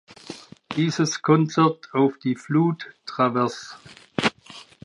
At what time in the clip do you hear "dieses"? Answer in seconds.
0.75-1.21